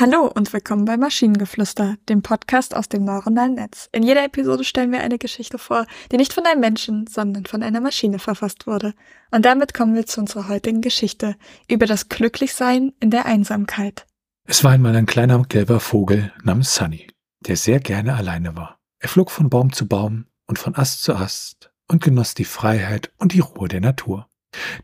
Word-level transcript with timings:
Hallo 0.00 0.30
und 0.32 0.52
willkommen 0.52 0.84
bei 0.84 0.96
Maschinengeflüster, 0.96 1.96
dem 2.08 2.22
Podcast 2.22 2.76
aus 2.76 2.88
dem 2.88 3.04
neuronalen 3.04 3.54
Netz. 3.54 3.88
In 3.90 4.04
jeder 4.04 4.24
Episode 4.24 4.62
stellen 4.62 4.92
wir 4.92 5.00
eine 5.00 5.18
Geschichte 5.18 5.58
vor, 5.58 5.86
die 6.12 6.18
nicht 6.18 6.32
von 6.32 6.46
einem 6.46 6.60
Menschen, 6.60 7.08
sondern 7.08 7.46
von 7.46 7.64
einer 7.64 7.80
Maschine 7.80 8.20
verfasst 8.20 8.68
wurde. 8.68 8.94
Und 9.32 9.44
damit 9.44 9.74
kommen 9.74 9.96
wir 9.96 10.06
zu 10.06 10.20
unserer 10.20 10.46
heutigen 10.46 10.82
Geschichte 10.82 11.34
über 11.68 11.86
das 11.86 12.08
Glücklichsein 12.08 12.92
in 13.00 13.10
der 13.10 13.26
Einsamkeit. 13.26 14.06
Es 14.46 14.62
war 14.62 14.70
einmal 14.70 14.94
ein 14.94 15.06
kleiner 15.06 15.42
gelber 15.42 15.80
Vogel 15.80 16.32
namens 16.44 16.76
Sunny, 16.76 17.08
der 17.40 17.56
sehr 17.56 17.80
gerne 17.80 18.14
alleine 18.14 18.54
war. 18.54 18.78
Er 19.00 19.08
flog 19.08 19.32
von 19.32 19.50
Baum 19.50 19.72
zu 19.72 19.88
Baum 19.88 20.26
und 20.46 20.60
von 20.60 20.76
Ast 20.76 21.02
zu 21.02 21.16
Ast 21.16 21.72
und 21.88 22.04
genoss 22.04 22.34
die 22.34 22.44
Freiheit 22.44 23.10
und 23.18 23.32
die 23.32 23.40
Ruhe 23.40 23.66
der 23.66 23.80
Natur. 23.80 24.28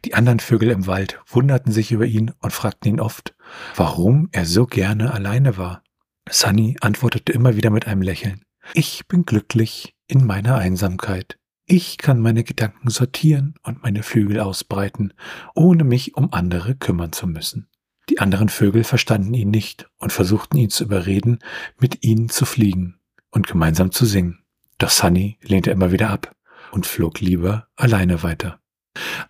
Die 0.04 0.14
anderen 0.14 0.40
Vögel 0.40 0.70
im 0.70 0.86
Wald 0.86 1.20
wunderten 1.26 1.72
sich 1.72 1.92
über 1.92 2.06
ihn 2.06 2.32
und 2.40 2.52
fragten 2.52 2.88
ihn 2.88 3.00
oft, 3.00 3.34
warum 3.76 4.28
er 4.32 4.46
so 4.46 4.66
gerne 4.66 5.12
alleine 5.12 5.56
war. 5.56 5.82
Sunny 6.28 6.76
antwortete 6.80 7.32
immer 7.32 7.56
wieder 7.56 7.70
mit 7.70 7.86
einem 7.86 8.02
Lächeln. 8.02 8.44
Ich 8.72 9.06
bin 9.06 9.24
glücklich 9.24 9.94
in 10.06 10.26
meiner 10.26 10.56
Einsamkeit. 10.56 11.38
Ich 11.66 11.98
kann 11.98 12.20
meine 12.20 12.44
Gedanken 12.44 12.90
sortieren 12.90 13.54
und 13.62 13.82
meine 13.82 14.02
Flügel 14.02 14.40
ausbreiten, 14.40 15.14
ohne 15.54 15.84
mich 15.84 16.16
um 16.16 16.32
andere 16.32 16.74
kümmern 16.74 17.12
zu 17.12 17.26
müssen. 17.26 17.68
Die 18.10 18.18
anderen 18.18 18.50
Vögel 18.50 18.84
verstanden 18.84 19.32
ihn 19.32 19.50
nicht 19.50 19.88
und 19.98 20.12
versuchten 20.12 20.58
ihn 20.58 20.68
zu 20.68 20.84
überreden, 20.84 21.38
mit 21.78 22.04
ihnen 22.04 22.28
zu 22.28 22.44
fliegen 22.44 22.98
und 23.30 23.46
gemeinsam 23.46 23.92
zu 23.92 24.04
singen. 24.04 24.44
Doch 24.78 24.90
Sunny 24.90 25.38
lehnte 25.42 25.70
immer 25.70 25.90
wieder 25.90 26.10
ab 26.10 26.34
und 26.70 26.86
flog 26.86 27.20
lieber 27.20 27.68
alleine 27.76 28.22
weiter. 28.22 28.60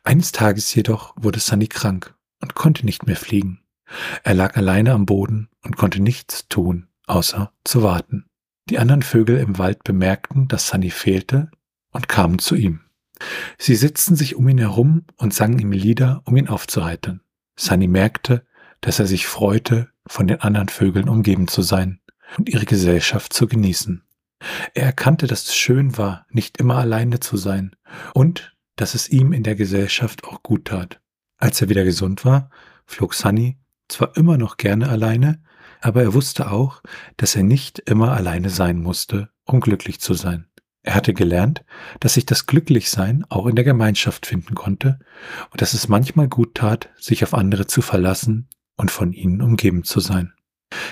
Eines 0.03 0.33
Tages 0.33 0.75
jedoch 0.75 1.15
wurde 1.17 1.41
Sunny 1.41 1.67
krank 1.67 2.15
und 2.41 2.55
konnte 2.55 2.85
nicht 2.85 3.07
mehr 3.07 3.17
fliegen. 3.17 3.61
Er 4.23 4.35
lag 4.35 4.57
alleine 4.57 4.93
am 4.93 5.07
Boden 5.07 5.49
und 5.63 5.77
konnte 5.77 6.01
nichts 6.01 6.49
tun, 6.49 6.89
außer 7.07 7.53
zu 7.65 7.83
warten. 7.83 8.27
Die 8.71 8.79
anderen 8.79 9.03
Vögel 9.03 9.39
im 9.39 9.59
Wald 9.59 9.85
bemerkten, 9.85 10.49
dass 10.49 10.69
Sunny 10.69 10.91
fehlte 10.91 11.51
und 11.93 12.09
kamen 12.09 12.39
zu 12.39 12.55
ihm. 12.55 12.81
Sie 13.59 13.77
setzten 13.77 14.17
sich 14.17 14.37
um 14.37 14.49
ihn 14.49 14.59
herum 14.59 15.05
und 15.17 15.35
sangen 15.35 15.59
ihm 15.59 15.73
Lieder, 15.73 16.23
um 16.25 16.37
ihn 16.37 16.49
aufzuheitern. 16.49 17.21
Sunny 17.57 17.87
merkte, 17.87 18.45
dass 18.81 18.99
er 18.99 19.07
sich 19.07 19.27
freute, 19.27 19.89
von 20.07 20.27
den 20.27 20.41
anderen 20.41 20.69
Vögeln 20.69 21.09
umgeben 21.09 21.49
zu 21.49 21.63
sein 21.63 22.01
und 22.37 22.49
ihre 22.49 22.67
Gesellschaft 22.67 23.33
zu 23.33 23.47
genießen. 23.47 24.03
Er 24.75 24.85
erkannte, 24.85 25.27
dass 25.27 25.45
es 25.45 25.57
schön 25.57 25.97
war, 25.97 26.27
nicht 26.31 26.59
immer 26.59 26.77
alleine 26.77 27.21
zu 27.21 27.37
sein 27.37 27.75
und 28.13 28.54
dass 28.77 28.95
es 28.95 29.09
ihm 29.09 29.33
in 29.33 29.43
der 29.43 29.55
Gesellschaft 29.55 30.25
auch 30.25 30.43
gut 30.43 30.67
tat. 30.67 31.01
Als 31.39 31.61
er 31.61 31.69
wieder 31.69 31.85
gesund 31.85 32.25
war, 32.25 32.51
flog 32.87 33.15
Sunny 33.15 33.59
zwar 33.89 34.17
immer 34.17 34.39
noch 34.39 34.57
gerne 34.57 34.89
alleine, 34.89 35.43
aber 35.81 36.03
er 36.03 36.15
wusste 36.15 36.51
auch, 36.51 36.83
dass 37.17 37.37
er 37.37 37.43
nicht 37.43 37.81
immer 37.81 38.13
alleine 38.13 38.51
sein 38.51 38.81
musste, 38.81 39.31
um 39.45 39.61
glücklich 39.61 40.01
zu 40.01 40.15
sein. 40.15 40.47
Er 40.83 40.95
hatte 40.95 41.15
gelernt, 41.15 41.65
dass 42.01 42.15
sich 42.15 42.27
das 42.27 42.47
Glücklichsein 42.47 43.25
auch 43.31 43.47
in 43.47 43.57
der 43.57 43.65
Gemeinschaft 43.65 44.27
finden 44.27 44.55
konnte 44.55 44.99
und 45.51 45.63
dass 45.63 45.73
es 45.73 45.89
manchmal 45.89 46.29
gut 46.29 46.55
tat, 46.55 46.91
sich 46.99 47.25
auf 47.25 47.33
andere 47.33 47.67
zu 47.67 47.81
verlassen 47.81 48.49
und 48.77 48.91
von 48.91 49.13
ihnen 49.13 49.41
umgeben 49.41 49.85
zu 49.85 50.01
sein. 50.01 50.35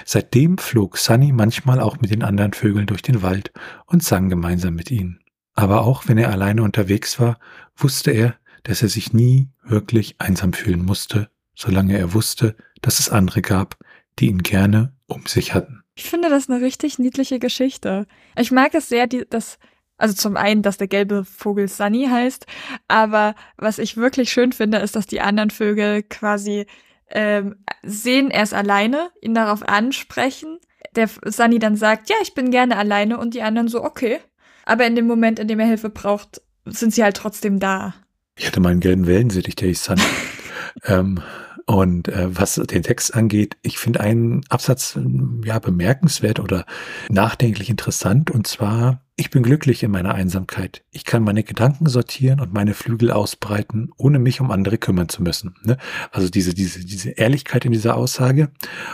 Seitdem 0.05 0.59
flog 0.59 0.97
Sunny 0.97 1.33
manchmal 1.33 1.81
auch 1.81 2.01
mit 2.01 2.11
den 2.11 2.23
anderen 2.23 2.53
Vögeln 2.53 2.87
durch 2.87 3.03
den 3.03 3.23
Wald 3.23 3.53
und 3.87 4.03
sang 4.03 4.29
gemeinsam 4.29 4.75
mit 4.75 4.91
ihnen. 4.91 5.22
Aber 5.55 5.83
auch 5.83 6.09
wenn 6.09 6.19
er 6.19 6.31
alleine 6.31 6.63
unterwegs 6.63 7.21
war, 7.21 7.39
wusste 7.77 8.11
er, 8.11 8.37
dass 8.63 8.83
er 8.83 8.89
sich 8.89 9.13
nie 9.13 9.49
wirklich 9.63 10.17
einsam 10.19 10.53
fühlen 10.53 10.85
musste, 10.85 11.31
solange 11.55 11.99
er 11.99 12.15
wusste, 12.15 12.57
dass 12.81 13.01
es 13.01 13.11
andere 13.11 13.43
gab, 13.43 13.77
die 14.19 14.27
ihn 14.27 14.43
gerne 14.43 14.95
um 15.07 15.27
sich 15.27 15.55
hatten. 15.55 15.83
Ich 15.95 16.05
finde 16.05 16.31
das 16.31 16.49
eine 16.49 16.61
richtig 16.61 16.99
niedliche 16.99 17.39
Geschichte. 17.39 18.07
Ich 18.37 18.51
mag 18.51 18.75
es 18.75 18.89
sehr, 18.89 19.07
dass, 19.07 19.59
also 19.99 20.15
zum 20.15 20.37
einen, 20.37 20.63
dass 20.63 20.79
der 20.79 20.89
gelbe 20.89 21.25
Vogel 21.25 21.69
Sunny 21.69 22.07
heißt, 22.07 22.47
aber 22.89 23.35
was 23.57 23.79
ich 23.79 23.97
wirklich 23.97 24.33
schön 24.33 24.53
finde, 24.53 24.79
ist, 24.79 24.97
dass 24.97 25.07
die 25.07 25.21
anderen 25.21 25.51
Vögel 25.51 26.03
quasi 26.03 26.67
ähm, 27.11 27.57
sehen, 27.83 28.31
er 28.31 28.43
ist 28.43 28.55
alleine, 28.55 29.11
ihn 29.21 29.35
darauf 29.35 29.69
ansprechen. 29.69 30.59
Der 30.97 31.09
Sunny 31.27 31.59
dann 31.59 31.77
sagt, 31.77 32.09
ja, 32.09 32.17
ich 32.23 32.35
bin 32.35 32.51
gerne 32.51 32.77
alleine 32.77 33.19
und 33.19 33.35
die 33.35 33.43
anderen 33.43 33.69
so, 33.69 33.85
okay, 33.85 34.19
aber 34.65 34.87
in 34.87 34.95
dem 34.95 35.07
Moment, 35.07 35.39
in 35.39 35.49
dem 35.49 35.61
er 35.61 35.67
Hilfe 35.67 35.91
braucht, 35.91 36.41
sind 36.65 36.95
sie 36.95 37.03
halt 37.03 37.17
trotzdem 37.17 37.59
da. 37.59 37.95
Ich 38.37 38.47
hatte 38.47 38.61
mal 38.61 38.71
einen 38.71 38.81
gelben 38.81 39.07
Wellensittich, 39.07 39.57
der 39.57 39.69
hieß 39.69 39.85
Sun. 39.85 40.01
ähm, 40.85 41.21
und 41.67 42.09
äh, 42.09 42.37
was 42.37 42.55
den 42.55 42.83
Text 42.83 43.15
angeht, 43.15 43.57
ich 43.63 43.79
finde 43.79 44.01
einen 44.01 44.43
Absatz 44.49 44.99
ja 45.45 45.59
bemerkenswert 45.59 46.41
oder 46.41 46.67
nachdenklich 47.09 47.71
interessant. 47.71 48.31
Und 48.31 48.47
zwar, 48.47 49.05
ich 49.17 49.31
bin 49.31 49.43
glücklich 49.43 49.83
in 49.83 49.91
meiner 49.91 50.15
Einsamkeit. 50.15 50.85
Ich 50.91 51.05
kann 51.05 51.23
meine 51.23 51.45
Gedanken 51.45 51.87
sortieren 51.89 52.41
und 52.41 52.53
meine 52.53 52.75
Flügel 52.75 53.11
ausbreiten, 53.11 53.91
ohne 53.97 54.19
mich 54.19 54.41
um 54.41 54.51
andere 54.51 54.79
kümmern 54.79 55.09
zu 55.09 55.23
müssen. 55.23 55.55
Ne? 55.63 55.77
Also 56.11 56.29
diese, 56.29 56.55
diese, 56.55 56.85
diese 56.85 57.11
Ehrlichkeit 57.11 57.65
in 57.65 57.73
dieser 57.73 57.97
Aussage. 57.97 58.51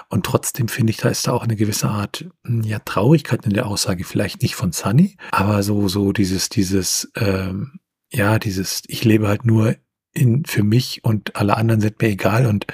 Und 0.09 0.27
trotzdem 0.27 0.69
finde 0.69 0.91
ich, 0.91 0.99
da 0.99 1.09
ist 1.09 1.27
da 1.27 1.33
auch 1.33 1.45
eine 1.45 1.57
gewisse 1.57 1.89
Art 1.89 2.27
hm, 2.45 2.63
ja, 2.63 2.79
Traurigkeit 2.81 3.47
in 3.47 3.55
der 3.55 3.67
Aussage. 3.67 4.05
Vielleicht 4.05 4.43
nicht 4.43 4.55
von 4.55 4.73
Sunny, 4.73 5.17
aber 5.31 5.63
so, 5.63 5.89
so 5.89 6.13
dieses, 6.13 6.49
dieses, 6.49 7.11
ähm, 7.17 7.81
ja, 8.11 8.39
dieses, 8.39 8.83
ich 8.89 9.05
lebe 9.05 9.29
halt 9.29 9.45
nur 9.45 9.77
in, 10.13 10.45
für 10.45 10.63
mich 10.63 11.05
und 11.05 11.37
alle 11.37 11.57
anderen 11.57 11.81
sind 11.81 12.01
mir 12.01 12.09
egal 12.09 12.47
und 12.47 12.67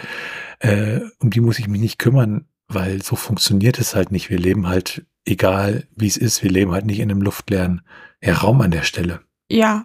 äh, 0.60 1.00
um 1.18 1.30
die 1.30 1.40
muss 1.40 1.58
ich 1.58 1.68
mich 1.68 1.80
nicht 1.80 1.98
kümmern, 1.98 2.46
weil 2.68 3.02
so 3.02 3.16
funktioniert 3.16 3.78
es 3.78 3.94
halt 3.94 4.12
nicht. 4.12 4.30
Wir 4.30 4.38
leben 4.38 4.66
halt, 4.66 5.04
egal 5.24 5.86
wie 5.94 6.06
es 6.06 6.16
ist, 6.16 6.42
wir 6.42 6.50
leben 6.50 6.72
halt 6.72 6.86
nicht 6.86 7.00
in 7.00 7.10
einem 7.10 7.22
luftleeren 7.22 7.82
ja, 8.22 8.34
Raum 8.34 8.60
an 8.60 8.70
der 8.70 8.82
Stelle. 8.82 9.20
Ja. 9.50 9.84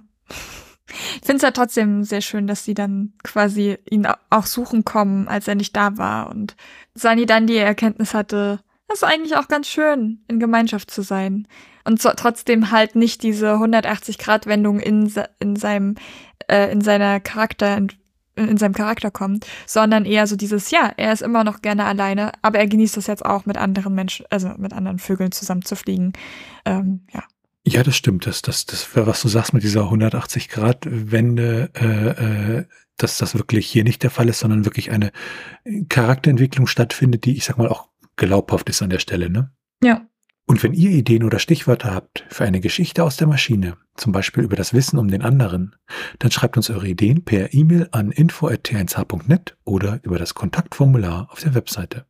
Ich 0.88 1.26
finde 1.26 1.36
es 1.36 1.42
ja 1.44 1.52
trotzdem 1.52 2.04
sehr 2.04 2.22
schön, 2.22 2.48
dass 2.48 2.66
sie 2.66 2.74
dann 2.74 3.14
quasi 3.24 3.78
ihn 3.90 4.08
auch 4.30 4.46
suchen 4.48 4.86
kommen, 4.86 5.28
als 5.28 5.48
er 5.48 5.56
nicht 5.56 5.76
da 5.76 5.98
war 5.98 6.30
und 6.30 6.56
Sani 6.96 7.28
dann 7.28 7.46
die 7.46 7.58
Erkenntnis 7.58 8.16
hatte, 8.16 8.60
das 8.90 9.04
ist 9.04 9.04
eigentlich 9.04 9.38
auch 9.38 9.48
ganz 9.48 9.68
schön, 9.68 10.24
in 10.28 10.40
Gemeinschaft 10.40 10.90
zu 10.90 11.04
sein. 11.04 11.48
Und 11.86 12.02
so, 12.02 12.10
trotzdem 12.16 12.72
halt 12.72 12.96
nicht 12.96 13.22
diese 13.22 13.54
180-Grad-Wendung 13.54 14.80
in, 14.80 15.14
in 15.40 15.56
seinem, 15.56 15.96
äh, 16.50 16.72
in 16.72 16.82
seiner 16.82 17.20
Charakter, 17.20 17.78
in, 17.78 17.92
in 18.36 18.58
seinem 18.58 18.74
Charakter 18.74 19.12
kommt, 19.12 19.46
sondern 19.66 20.06
eher 20.06 20.28
so 20.28 20.36
dieses, 20.36 20.72
ja, 20.72 20.92
er 20.98 21.14
ist 21.14 21.22
immer 21.22 21.44
noch 21.44 21.62
gerne 21.62 21.86
alleine, 21.86 22.32
aber 22.42 22.60
er 22.60 22.68
genießt 22.68 22.98
es 22.98 23.08
jetzt 23.08 23.26
auch 23.26 23.46
mit 23.46 23.58
anderen 23.58 23.94
Menschen, 23.96 24.26
also 24.30 24.50
mit 24.58 24.74
anderen 24.74 25.00
Vögeln 25.00 25.32
zusammen 25.32 25.64
zu 25.64 25.76
fliegen. 25.76 26.14
Ähm, 26.66 27.02
ja. 27.14 27.24
Ja, 27.66 27.84
das 27.84 27.96
stimmt. 27.96 28.26
Das, 28.26 28.42
das, 28.42 28.66
das, 28.66 28.88
was 28.96 29.22
du 29.22 29.28
sagst 29.28 29.54
mit 29.54 29.64
dieser 29.64 29.92
180-Grad-Wende, 29.92 31.70
äh, 31.76 32.58
äh, 32.58 32.66
dass 32.98 33.18
das 33.18 33.36
wirklich 33.36 33.68
hier 33.68 33.84
nicht 33.84 34.02
der 34.02 34.10
Fall 34.10 34.30
ist, 34.30 34.40
sondern 34.40 34.66
wirklich 34.66 34.92
eine 34.92 35.12
Charakterentwicklung 35.90 36.68
stattfindet, 36.68 37.26
die, 37.26 37.38
ich 37.38 37.46
sag 37.46 37.58
mal, 37.58 37.68
auch 37.68 37.90
glaubhaft 38.16 38.70
ist 38.70 38.82
an 38.82 38.90
der 38.90 39.00
Stelle, 39.00 39.30
ne? 39.30 39.52
Ja. 39.84 40.09
Und 40.50 40.64
wenn 40.64 40.74
ihr 40.74 40.90
Ideen 40.90 41.24
oder 41.24 41.38
Stichwörter 41.38 41.94
habt 41.94 42.26
für 42.28 42.44
eine 42.44 42.60
Geschichte 42.60 43.04
aus 43.04 43.18
der 43.18 43.28
Maschine, 43.28 43.78
zum 43.94 44.12
Beispiel 44.12 44.44
über 44.44 44.56
das 44.56 44.74
Wissen 44.74 44.98
um 44.98 45.08
den 45.08 45.22
anderen, 45.22 45.76
dann 46.18 46.32
schreibt 46.32 46.58
uns 46.58 46.72
eure 46.72 46.88
Ideen 46.88 47.24
per 47.24 47.54
E-Mail 47.54 47.88
an 47.92 48.12
info.t1h.net 48.12 49.56
oder 49.64 50.00
über 50.02 50.18
das 50.18 50.34
Kontaktformular 50.34 51.28
auf 51.32 51.42
der 51.42 51.54
Webseite. 51.54 52.08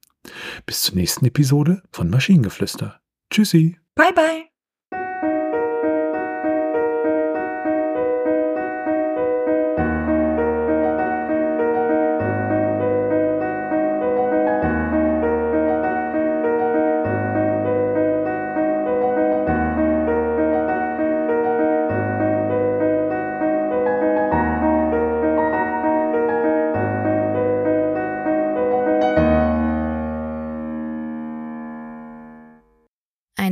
Bis 0.66 0.83
zur 0.83 0.95
nächsten 0.95 1.25
Episode 1.25 1.83
von 1.91 2.09
Maschinengeflüster. 2.09 3.01
Tschüssi. 3.29 3.77
Bye 3.94 4.13
bye. 4.13 4.58